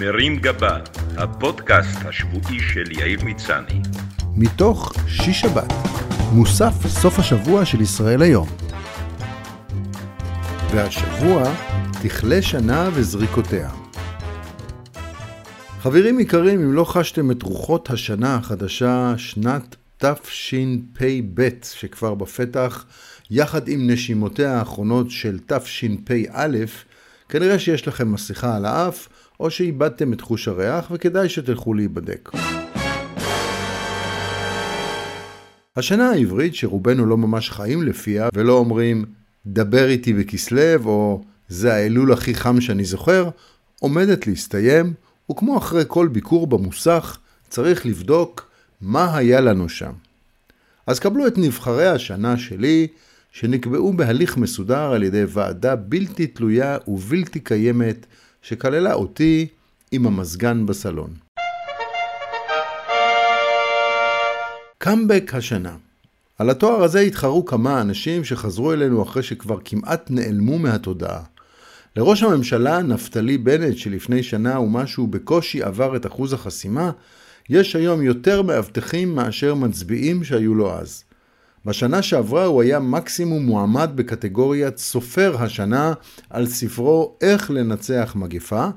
[0.00, 0.78] מרים גבה,
[1.16, 3.80] הפודקאסט השבועי של יאיר מצני.
[4.36, 5.72] מתוך שיש שבת,
[6.32, 8.48] מוסף סוף השבוע של ישראל היום.
[10.72, 11.54] והשבוע,
[12.02, 13.70] תכלה שנה וזריקותיה.
[15.80, 22.84] חברים יקרים, אם לא חשתם את רוחות השנה החדשה, שנת תשפ"ב, שכבר בפתח,
[23.30, 26.46] יחד עם נשימותיה האחרונות של תשפ"א,
[27.28, 29.08] כנראה שיש לכם מסכה על האף,
[29.40, 32.30] או שאיבדתם את חוש הריח, וכדאי שתלכו להיבדק.
[35.76, 39.04] השנה העברית, שרובנו לא ממש חיים לפיה, ולא אומרים
[39.46, 43.28] דבר איתי בכסלו, או זה האלול הכי חם שאני זוכר,
[43.80, 44.92] עומדת להסתיים,
[45.30, 48.50] וכמו אחרי כל ביקור במוסך, צריך לבדוק
[48.80, 49.92] מה היה לנו שם.
[50.86, 52.86] אז קבלו את נבחרי השנה שלי,
[53.32, 58.06] שנקבעו בהליך מסודר על ידי ועדה בלתי תלויה ובלתי קיימת,
[58.48, 59.46] שכללה אותי
[59.92, 61.10] עם המזגן בסלון.
[64.78, 65.76] קאמבק השנה
[66.38, 71.22] על התואר הזה התחרו כמה אנשים שחזרו אלינו אחרי שכבר כמעט נעלמו מהתודעה.
[71.96, 76.90] לראש הממשלה נפתלי בנט, שלפני שנה ומשהו בקושי עבר את אחוז החסימה,
[77.48, 81.04] יש היום יותר מאבטחים מאשר מצביעים שהיו לו אז.
[81.66, 85.92] בשנה שעברה הוא היה מקסימום מועמד בקטגוריית סופר השנה
[86.30, 88.68] על ספרו איך לנצח מגפה,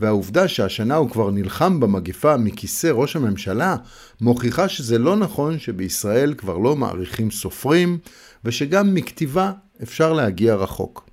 [0.00, 3.76] והעובדה שהשנה הוא כבר נלחם במגפה מכיסא ראש הממשלה,
[4.20, 7.98] מוכיחה שזה לא נכון שבישראל כבר לא מעריכים סופרים,
[8.44, 11.08] ושגם מכתיבה אפשר להגיע רחוק.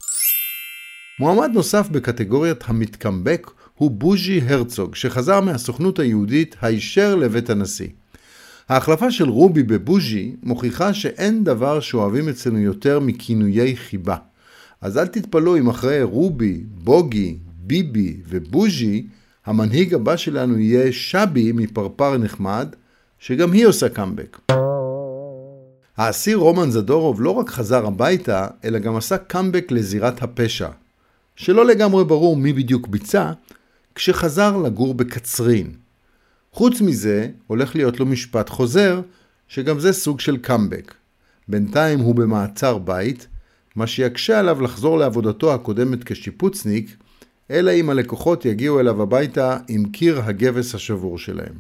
[1.20, 7.88] מועמד נוסף בקטגוריית המתקמבק הוא בוז'י הרצוג, שחזר מהסוכנות היהודית הישר לבית הנשיא.
[8.72, 14.16] ההחלפה של רובי בבוז'י מוכיחה שאין דבר שאוהבים אצלנו יותר מכינויי חיבה.
[14.82, 19.08] אז אל תתפלאו אם אחרי רובי, בוגי, ביבי ובוז'י,
[19.46, 22.76] המנהיג הבא שלנו יהיה שבי מפרפר נחמד,
[23.20, 24.38] שגם היא עושה קאמבק.
[25.98, 30.70] האסיר רומן זדורוב לא רק חזר הביתה, אלא גם עשה קאמבק לזירת הפשע.
[31.36, 33.32] שלא לגמרי ברור מי בדיוק ביצע,
[33.96, 35.72] כשחזר לגור בקצרין.
[36.54, 39.02] חוץ מזה, הולך להיות לו משפט חוזר,
[39.48, 40.94] שגם זה סוג של קאמבק.
[41.48, 43.28] בינתיים הוא במעצר בית,
[43.76, 46.96] מה שיקשה עליו לחזור לעבודתו הקודמת כשיפוצניק,
[47.52, 51.56] אלא אם הלקוחות יגיעו אליו הביתה עם קיר הגבס השבור שלהם.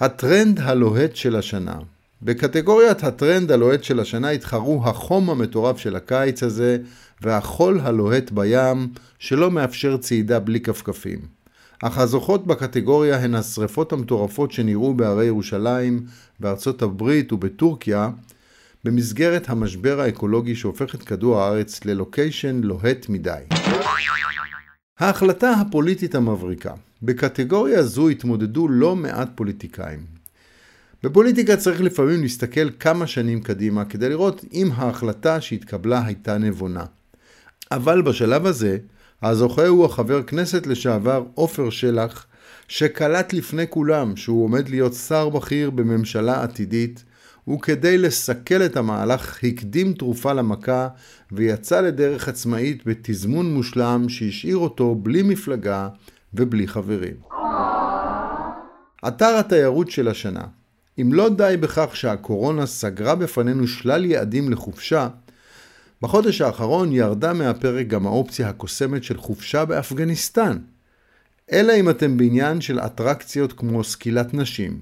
[0.00, 1.78] הטרנד הלוהט של השנה
[2.22, 6.78] בקטגוריית הטרנד הלוהט של השנה התחרו החום המטורף של הקיץ הזה
[7.20, 11.37] והחול הלוהט בים שלא מאפשר צעידה בלי כפכפים.
[11.82, 16.06] אך הזוכות בקטגוריה הן השרפות המטורפות שנראו בהרי ירושלים,
[16.40, 18.10] בארצות הברית ובטורקיה
[18.84, 23.42] במסגרת המשבר האקולוגי שהופך את כדור הארץ ללוקיישן לוהט מדי.
[24.98, 26.72] ההחלטה הפוליטית המבריקה
[27.02, 30.00] בקטגוריה זו התמודדו לא מעט פוליטיקאים.
[31.02, 36.84] בפוליטיקה צריך לפעמים להסתכל כמה שנים קדימה כדי לראות אם ההחלטה שהתקבלה הייתה נבונה.
[37.70, 38.78] אבל בשלב הזה,
[39.22, 42.26] הזוכה הוא החבר כנסת לשעבר עופר שלח,
[42.68, 47.04] שקלט לפני כולם שהוא עומד להיות שר בכיר בממשלה עתידית,
[47.48, 50.88] וכדי לסכל את המהלך הקדים תרופה למכה
[51.32, 55.88] ויצא לדרך עצמאית בתזמון מושלם שהשאיר אותו בלי מפלגה
[56.34, 57.14] ובלי חברים.
[59.08, 60.44] אתר התיירות של השנה
[61.00, 65.08] אם לא די בכך שהקורונה סגרה בפנינו שלל יעדים לחופשה,
[66.02, 70.58] בחודש האחרון ירדה מהפרק גם האופציה הקוסמת של חופשה באפגניסטן.
[71.52, 74.80] אלא אם אתם בעניין של אטרקציות כמו סקילת נשים.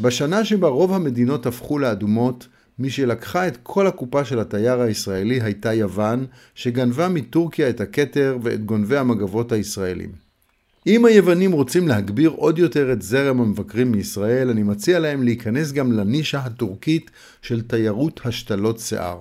[0.00, 5.72] בשנה שבה רוב המדינות הפכו לאדומות, מי שלקחה את כל הקופה של התייר הישראלי הייתה
[5.72, 10.29] יוון, שגנבה מטורקיה את הכתר ואת גונבי המגבות הישראלים.
[10.86, 15.92] אם היוונים רוצים להגביר עוד יותר את זרם המבקרים מישראל, אני מציע להם להיכנס גם
[15.92, 17.10] לנישה הטורקית
[17.42, 19.20] של תיירות השתלות שיער.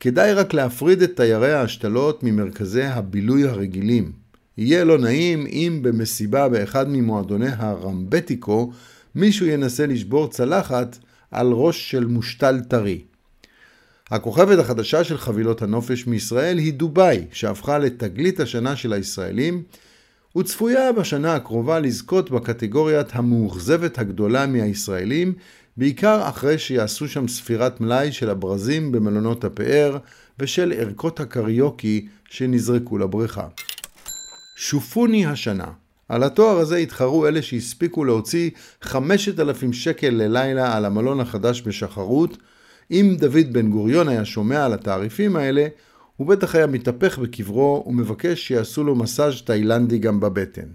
[0.00, 4.12] כדאי רק להפריד את תיירי ההשתלות ממרכזי הבילוי הרגילים.
[4.58, 8.72] יהיה לא נעים אם במסיבה באחד ממועדוני הרמבטיקו
[9.14, 10.98] מישהו ינסה לשבור צלחת
[11.30, 13.00] על ראש של מושתל טרי.
[14.10, 19.62] הכוכבת החדשה של חבילות הנופש מישראל היא דובאי, שהפכה לתגלית השנה של הישראלים,
[20.36, 25.34] וצפויה בשנה הקרובה לזכות בקטגוריית המאוכזבת הגדולה מהישראלים,
[25.76, 29.98] בעיקר אחרי שיעשו שם ספירת מלאי של הברזים במלונות הפאר
[30.38, 33.46] ושל ערכות הקריוקי שנזרקו לבריכה.
[34.56, 35.66] שופוני השנה
[36.08, 38.50] על התואר הזה התחרו אלה שהספיקו להוציא
[38.82, 42.36] 5,000 שקל ללילה על המלון החדש בשחרות.
[42.90, 45.66] אם דוד בן גוריון היה שומע על התעריפים האלה,
[46.22, 50.68] הוא בטח היה מתהפך בקברו ומבקש שיעשו לו מסאז' תאילנדי גם בבטן.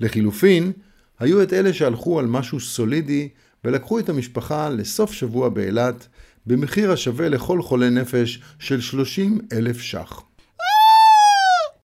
[0.00, 0.72] לחילופין,
[1.18, 3.28] היו את אלה שהלכו על משהו סולידי
[3.64, 6.08] ולקחו את המשפחה לסוף שבוע באילת
[6.46, 10.22] במחיר השווה לכל חולה נפש של 30 אלף ש"ח.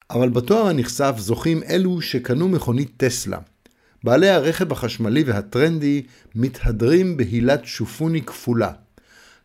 [0.10, 3.40] אבל בתואר הנכסף זוכים אלו שקנו מכונית טסלה.
[4.04, 6.02] בעלי הרכב החשמלי והטרנדי
[6.36, 8.72] מתהדרים בהילת שופוני כפולה.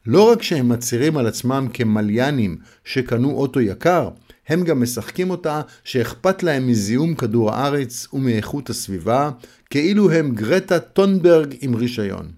[0.07, 4.09] לא רק שהם מצהירים על עצמם כמליינים שקנו אוטו יקר,
[4.49, 9.31] הם גם משחקים אותה שאכפת להם מזיהום כדור הארץ ומאיכות הסביבה,
[9.71, 12.29] כאילו הם גרטה טונברג עם רישיון.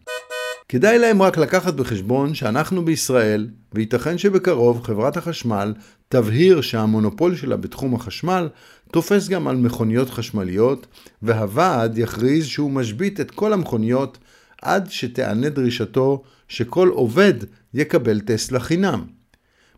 [0.68, 5.74] כדאי להם רק לקחת בחשבון שאנחנו בישראל, וייתכן שבקרוב חברת החשמל
[6.08, 8.48] תבהיר שהמונופול שלה בתחום החשמל
[8.92, 10.86] תופס גם על מכוניות חשמליות,
[11.22, 14.18] והוועד יכריז שהוא משבית את כל המכוניות
[14.62, 17.34] עד שתענה דרישתו שכל עובד
[17.74, 19.04] יקבל טסלה חינם.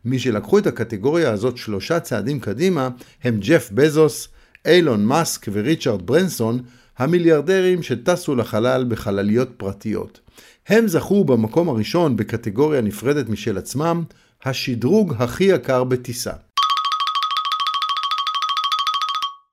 [0.05, 2.89] מי שלקחו את הקטגוריה הזאת שלושה צעדים קדימה
[3.23, 4.29] הם ג'ף בזוס,
[4.65, 6.61] אילון מאסק וריצ'רד ברנסון,
[6.99, 10.21] המיליארדרים שטסו לחלל בחלליות פרטיות.
[10.69, 14.05] הם זכו במקום הראשון בקטגוריה נפרדת משל עצמם,
[14.45, 16.33] השדרוג הכי יקר בטיסה.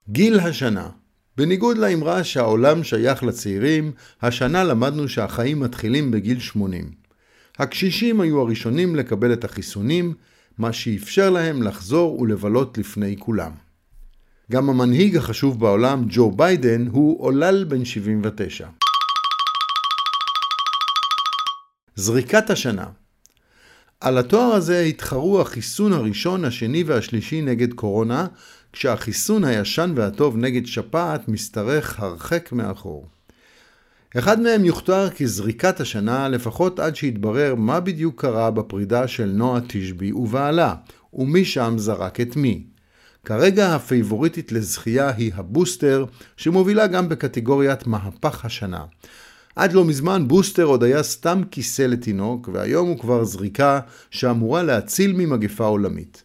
[0.09, 0.89] גיל השנה
[1.37, 3.91] בניגוד לאמרה שהעולם שייך לצעירים,
[4.21, 7.06] השנה למדנו שהחיים מתחילים בגיל 80.
[7.59, 10.13] הקשישים היו הראשונים לקבל את החיסונים,
[10.57, 13.51] מה שאפשר להם לחזור ולבלות לפני כולם.
[14.51, 18.67] גם המנהיג החשוב בעולם, ג'ו ביידן, הוא עולל בן 79.
[21.95, 22.85] זריקת השנה
[24.01, 28.27] על התואר הזה התחרו החיסון הראשון, השני והשלישי נגד קורונה,
[28.73, 33.07] כשהחיסון הישן והטוב נגד שפעת משתרך הרחק מאחור.
[34.15, 40.11] אחד מהם יוכתר כזריקת השנה לפחות עד שיתברר מה בדיוק קרה בפרידה של נועה תשבי
[40.11, 40.75] ובעלה,
[41.13, 42.63] ומשם זרק את מי.
[43.25, 46.05] כרגע הפייבוריטית לזכייה היא הבוסטר,
[46.37, 48.83] שמובילה גם בקטגוריית מהפך השנה.
[49.55, 53.79] עד לא מזמן בוסטר עוד היה סתם כיסא לתינוק, והיום הוא כבר זריקה
[54.11, 56.23] שאמורה להציל ממגפה עולמית.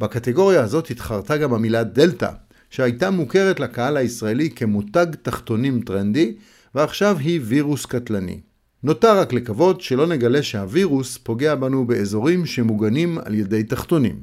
[0.00, 2.30] בקטגוריה הזאת התחרתה גם המילה דלתא,
[2.70, 6.34] שהייתה מוכרת לקהל הישראלי כמותג תחתונים טרנדי,
[6.76, 8.40] ועכשיו היא וירוס קטלני.
[8.82, 14.20] נותר רק לקוות שלא נגלה שהווירוס פוגע בנו באזורים שמוגנים על ידי תחתונים.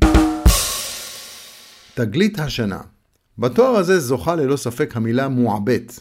[1.94, 2.80] תגלית השנה
[3.38, 6.00] בתואר הזה זוכה ללא ספק המילה מועבט.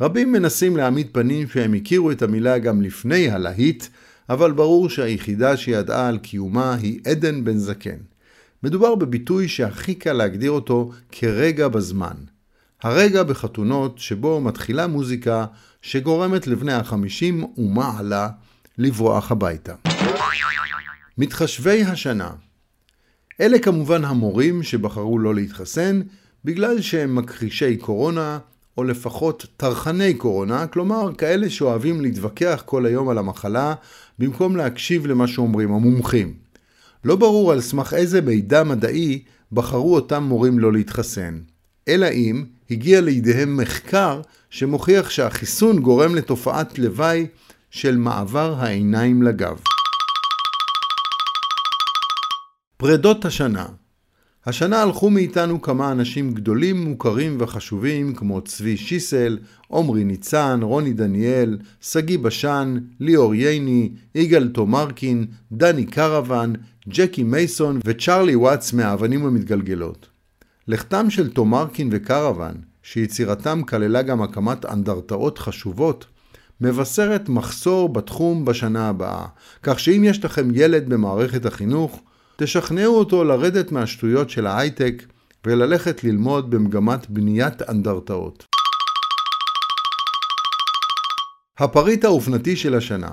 [0.00, 3.84] רבים מנסים להעמיד פנים שהם הכירו את המילה גם לפני הלהיט,
[4.28, 7.98] אבל ברור שהיחידה שידעה על קיומה היא עדן בן זקן.
[8.62, 12.16] מדובר בביטוי שהכי קל להגדיר אותו כרגע בזמן.
[12.82, 15.44] הרגע בחתונות שבו מתחילה מוזיקה
[15.82, 18.28] שגורמת לבני החמישים ומעלה
[18.78, 19.74] לברוח הביתה.
[21.18, 22.30] מתחשבי השנה
[23.40, 26.00] אלה כמובן המורים שבחרו לא להתחסן
[26.44, 28.38] בגלל שהם מכחישי קורונה
[28.78, 33.74] או לפחות טרחני קורונה, כלומר כאלה שאוהבים להתווכח כל היום על המחלה
[34.18, 36.34] במקום להקשיב למה שאומרים המומחים.
[37.04, 41.40] לא ברור על סמך איזה מידע מדעי בחרו אותם מורים לא להתחסן,
[41.88, 44.20] אלא אם הגיע לידיהם מחקר
[44.50, 47.26] שמוכיח שהחיסון גורם לתופעת לוואי
[47.70, 49.60] של מעבר העיניים לגב.
[52.76, 53.66] פרדות השנה
[54.46, 59.38] השנה הלכו מאיתנו כמה אנשים גדולים, מוכרים וחשובים כמו צבי שיסל,
[59.72, 66.54] עמרי ניצן, רוני דניאל, שגיא בשן, ליאור ייני, יגאל תומרקין, דני קרוון,
[66.88, 70.11] ג'קי מייסון וצ'רלי וואטס מהאבנים המתגלגלות.
[70.68, 76.06] לכתם של תומרקין וקרוון, שיצירתם כללה גם הקמת אנדרטאות חשובות,
[76.60, 79.26] מבשרת מחסור בתחום בשנה הבאה,
[79.62, 82.00] כך שאם יש לכם ילד במערכת החינוך,
[82.36, 85.02] תשכנעו אותו לרדת מהשטויות של ההייטק
[85.46, 88.46] וללכת ללמוד במגמת בניית אנדרטאות.
[91.58, 93.10] הפריט האופנתי של השנה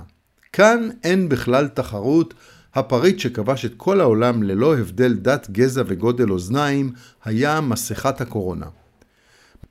[0.53, 2.33] כאן אין בכלל תחרות,
[2.75, 6.91] הפריט שכבש את כל העולם ללא הבדל דת, גזע וגודל אוזניים
[7.25, 8.65] היה מסכת הקורונה.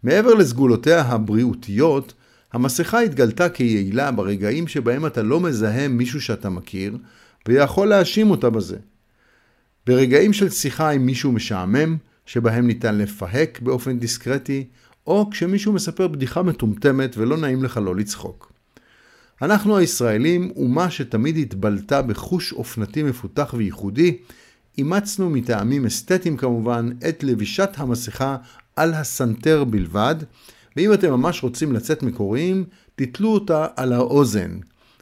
[0.03, 2.15] מעבר לסגולותיה הבריאותיות,
[2.53, 6.99] המסכה התגלתה כיעילה ברגעים שבהם אתה לא מזהה מישהו שאתה מכיר,
[7.49, 8.77] ויכול להאשים אותה בזה.
[9.87, 14.67] ברגעים של שיחה עם מישהו משעמם, שבהם ניתן לפהק באופן דיסקרטי,
[15.07, 18.53] או כשמישהו מספר בדיחה מטומטמת ולא נעים לך לא לצחוק.
[19.43, 24.17] אנחנו הישראלים, אומה שתמיד התבלטה בחוש אופנתי מפותח וייחודי,
[24.79, 28.37] אימצנו מטעמים אסתטיים כמובן את לבישת המסכה
[28.77, 30.15] על הסנטר בלבד,
[30.77, 32.65] ואם אתם ממש רוצים לצאת מקוריים,
[32.97, 34.59] תתלו אותה על האוזן.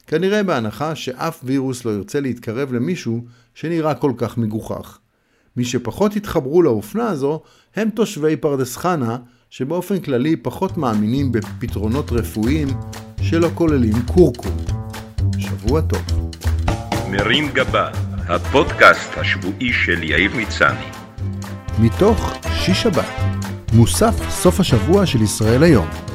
[0.06, 3.24] כנראה בהנחה שאף וירוס לא ירצה להתקרב למישהו
[3.54, 4.98] שנראה כל כך מגוחך.
[5.56, 7.42] מי שפחות התחברו לאופנה הזו
[7.76, 9.18] הם תושבי פרדס חנה,
[9.50, 12.68] שבאופן כללי פחות מאמינים בפתרונות רפואיים
[13.30, 14.56] שלא כוללים קורקום.
[15.38, 16.30] שבוע טוב.
[17.10, 17.90] מרים גבה,
[18.28, 20.86] הפודקאסט השבועי של יאיר מצני.
[21.78, 23.10] מתוך שיש שבת,
[23.72, 26.05] מוסף סוף השבוע של ישראל היום.